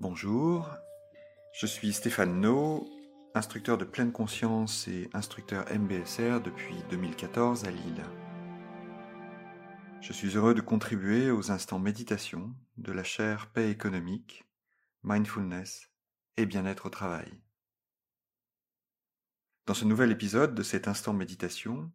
[0.00, 0.66] Bonjour,
[1.52, 2.88] je suis Stéphane No,
[3.34, 8.02] instructeur de pleine conscience et instructeur MBSR depuis 2014 à Lille.
[10.00, 14.46] Je suis heureux de contribuer aux instants méditation de la chaire paix économique,
[15.02, 15.90] mindfulness
[16.38, 17.38] et bien-être au travail.
[19.66, 21.92] Dans ce nouvel épisode de cet instant méditation,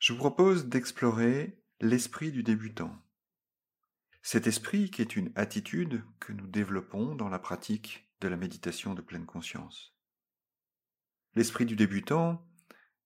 [0.00, 3.00] je vous propose d'explorer l'esprit du débutant.
[4.28, 8.92] Cet esprit qui est une attitude que nous développons dans la pratique de la méditation
[8.92, 9.94] de pleine conscience.
[11.36, 12.44] L'esprit du débutant,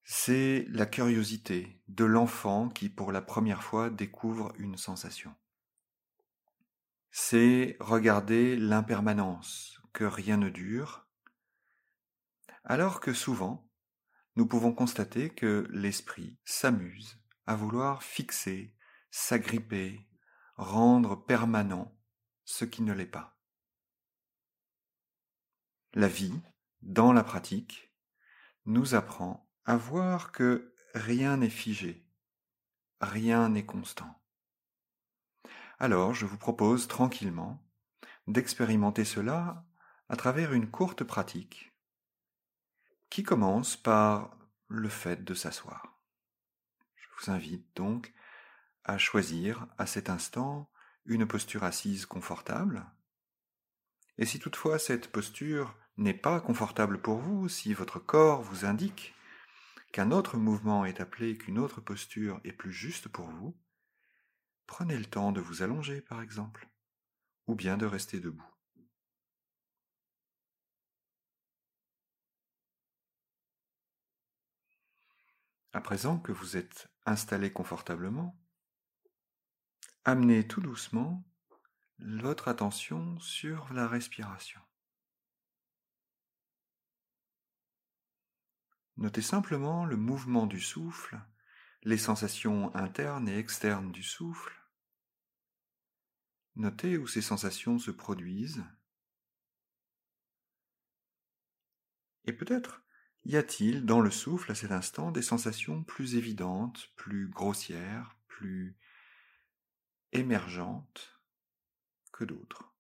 [0.03, 5.35] c'est la curiosité de l'enfant qui pour la première fois découvre une sensation.
[7.11, 11.07] C'est regarder l'impermanence, que rien ne dure,
[12.65, 13.69] alors que souvent,
[14.37, 18.75] nous pouvons constater que l'esprit s'amuse à vouloir fixer,
[19.11, 20.07] s'agripper,
[20.61, 21.91] rendre permanent
[22.45, 23.41] ce qui ne l'est pas.
[25.95, 26.39] La vie,
[26.83, 27.91] dans la pratique,
[28.67, 32.07] nous apprend à voir que rien n'est figé,
[33.01, 34.23] rien n'est constant.
[35.79, 37.59] Alors je vous propose tranquillement
[38.27, 39.65] d'expérimenter cela
[40.11, 41.73] à travers une courte pratique
[43.09, 44.37] qui commence par
[44.69, 46.03] le fait de s'asseoir.
[46.97, 48.13] Je vous invite donc
[48.85, 50.71] à choisir à cet instant
[51.07, 52.87] une posture assise confortable.
[54.19, 59.15] Et si toutefois cette posture n'est pas confortable pour vous, si votre corps vous indique
[59.93, 63.57] qu'un autre mouvement est appelé, qu'une autre posture est plus juste pour vous,
[64.67, 66.69] prenez le temps de vous allonger par exemple,
[67.47, 68.47] ou bien de rester debout.
[75.73, 78.40] À présent que vous êtes installé confortablement,
[80.07, 81.23] Amenez tout doucement
[81.99, 84.61] votre attention sur la respiration.
[88.97, 91.21] Notez simplement le mouvement du souffle,
[91.83, 94.59] les sensations internes et externes du souffle.
[96.57, 98.65] Notez où ces sensations se produisent.
[102.25, 102.83] Et peut-être
[103.25, 108.79] y a-t-il dans le souffle à cet instant des sensations plus évidentes, plus grossières, plus
[110.13, 111.21] émergentes
[112.13, 112.75] que d'autres.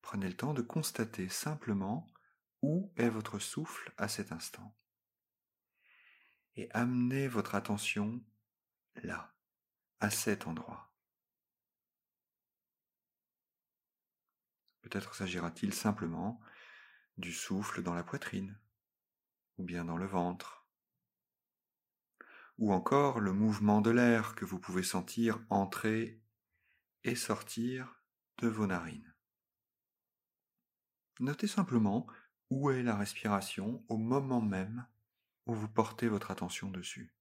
[0.00, 2.06] Prenez le temps de constater simplement
[2.60, 4.76] où est votre souffle à cet instant.
[6.56, 8.22] Et amenez votre attention
[8.96, 9.34] là,
[10.00, 10.92] à cet endroit.
[14.82, 16.40] Peut-être s'agira-t-il simplement
[17.16, 18.58] du souffle dans la poitrine,
[19.58, 20.61] ou bien dans le ventre,
[22.58, 26.20] ou encore le mouvement de l'air que vous pouvez sentir entrer
[27.04, 28.02] et sortir
[28.38, 29.14] de vos narines.
[31.20, 32.06] Notez simplement
[32.50, 34.86] où est la respiration au moment même
[35.46, 37.14] où vous portez votre attention dessus.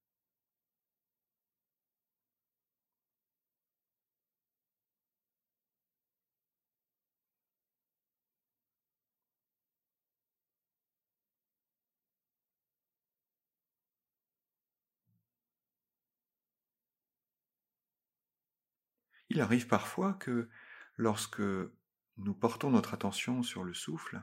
[19.33, 20.49] Il arrive parfois que
[20.97, 24.21] lorsque nous portons notre attention sur le souffle,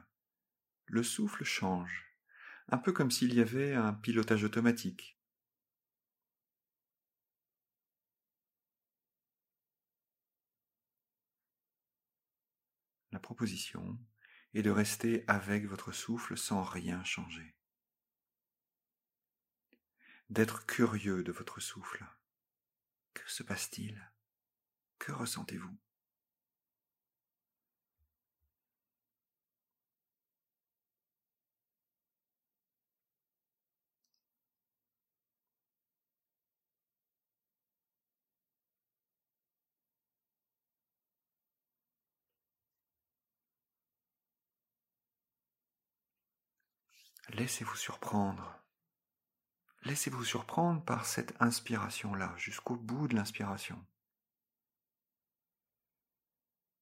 [0.84, 2.14] le souffle change,
[2.68, 5.18] un peu comme s'il y avait un pilotage automatique.
[13.10, 13.98] La proposition
[14.52, 17.56] est de rester avec votre souffle sans rien changer.
[20.28, 22.04] D'être curieux de votre souffle.
[23.14, 24.12] Que se passe-t-il?
[24.98, 25.76] Que ressentez-vous?
[47.34, 48.58] Laissez-vous surprendre.
[49.84, 53.78] Laissez-vous surprendre par cette inspiration-là, jusqu'au bout de l'inspiration.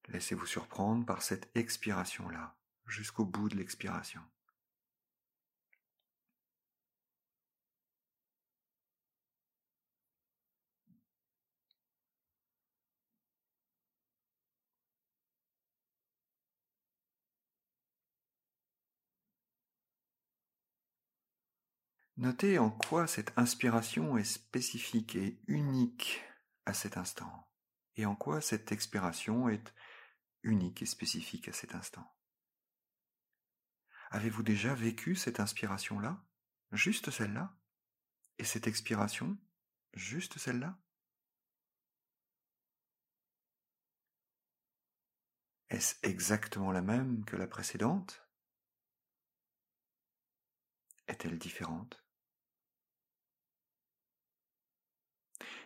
[0.09, 2.55] Laissez-vous surprendre par cette expiration-là,
[2.85, 4.21] jusqu'au bout de l'expiration.
[22.17, 26.23] Notez en quoi cette inspiration est spécifique et unique
[26.65, 27.47] à cet instant,
[27.95, 29.71] et en quoi cette expiration est
[30.47, 32.15] unique et spécifique à cet instant.
[34.09, 36.25] Avez-vous déjà vécu cette inspiration-là?
[36.71, 37.55] Juste celle-là?
[38.39, 39.37] Et cette expiration?
[39.93, 40.79] Juste celle-là?
[45.69, 48.25] Est-ce exactement la même que la précédente?
[51.07, 52.05] Est-elle différente?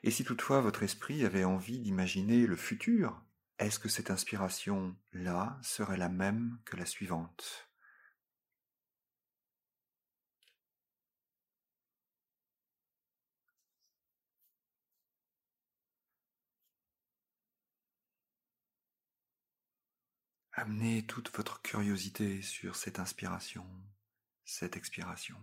[0.03, 3.23] Et si toutefois votre esprit avait envie d'imaginer le futur,
[3.59, 7.71] est-ce que cette inspiration-là serait la même que la suivante?
[20.53, 23.65] Amenez toute votre curiosité sur cette inspiration,
[24.45, 25.37] cette expiration.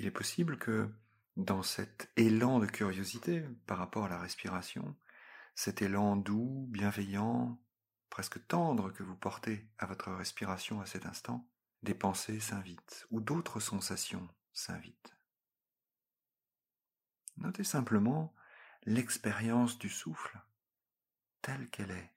[0.00, 0.88] Il est possible que
[1.36, 4.96] dans cet élan de curiosité par rapport à la respiration,
[5.54, 7.60] cet élan doux, bienveillant,
[8.08, 11.46] presque tendre que vous portez à votre respiration à cet instant,
[11.82, 15.14] des pensées s'invitent ou d'autres sensations s'invitent.
[17.36, 18.34] Notez simplement
[18.84, 20.40] l'expérience du souffle
[21.42, 22.10] telle qu'elle est.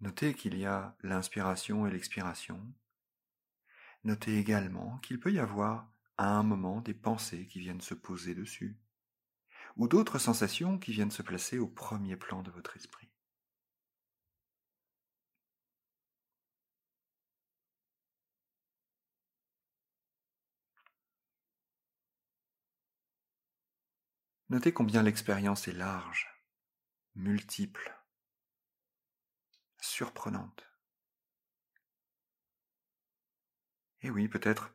[0.00, 2.60] Notez qu'il y a l'inspiration et l'expiration,
[4.04, 8.34] Notez également qu'il peut y avoir à un moment des pensées qui viennent se poser
[8.34, 8.78] dessus,
[9.76, 13.10] ou d'autres sensations qui viennent se placer au premier plan de votre esprit.
[24.50, 26.28] Notez combien l'expérience est large,
[27.14, 27.96] multiple,
[29.80, 30.69] surprenante.
[34.02, 34.72] Et oui, peut-être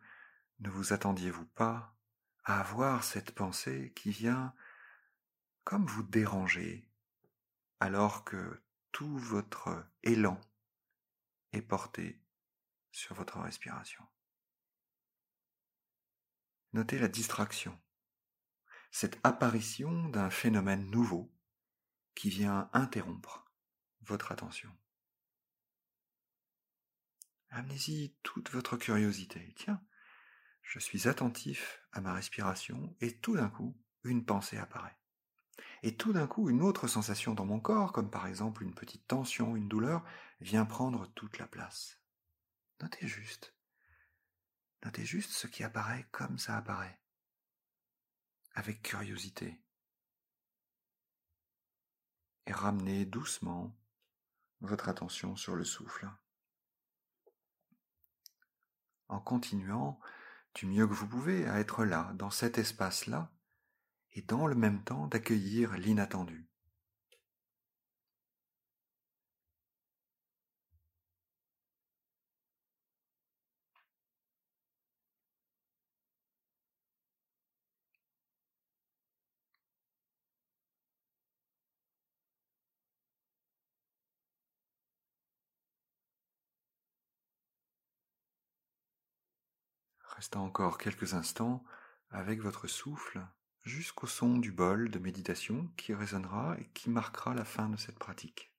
[0.59, 1.97] ne vous attendiez-vous pas
[2.43, 4.53] à avoir cette pensée qui vient
[5.63, 6.87] comme vous déranger,
[7.79, 10.39] alors que tout votre élan
[11.53, 12.21] est porté
[12.91, 14.05] sur votre respiration.
[16.73, 17.77] Notez la distraction,
[18.91, 21.33] cette apparition d'un phénomène nouveau
[22.13, 23.45] qui vient interrompre
[24.01, 24.71] votre attention.
[27.55, 29.53] Amenez-y toute votre curiosité.
[29.55, 29.81] Tiens,
[30.61, 34.97] je suis attentif à ma respiration et tout d'un coup, une pensée apparaît.
[35.81, 39.07] Et tout d'un coup, une autre sensation dans mon corps, comme par exemple une petite
[39.07, 40.03] tension, une douleur,
[40.41, 41.97] vient prendre toute la place.
[42.81, 43.55] Notez juste.
[44.83, 46.99] Notez juste ce qui apparaît comme ça apparaît.
[48.53, 49.61] Avec curiosité.
[52.47, 53.73] Et ramenez doucement
[54.59, 56.09] votre attention sur le souffle
[59.15, 59.99] en continuant
[60.53, 63.31] du mieux que vous pouvez à être là, dans cet espace-là,
[64.13, 66.47] et dans le même temps d'accueillir l'inattendu.
[90.25, 91.63] Restez encore quelques instants
[92.09, 93.21] avec votre souffle
[93.61, 97.99] jusqu'au son du bol de méditation qui résonnera et qui marquera la fin de cette
[97.99, 98.51] pratique.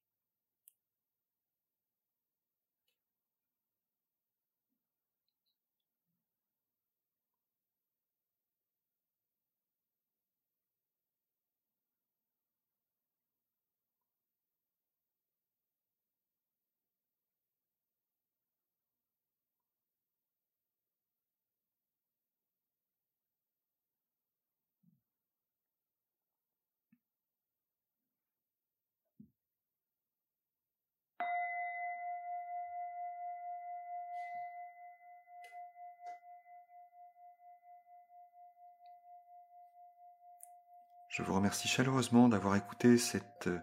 [41.17, 43.59] Je vous remercie chaleureusement d'avoir écouté cet euh,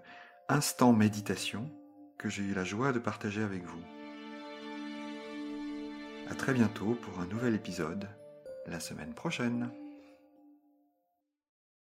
[0.49, 1.69] instant méditation
[2.17, 3.83] que j'ai eu la joie de partager avec vous.
[6.31, 8.09] À très bientôt pour un nouvel épisode
[8.65, 9.69] la semaine prochaine.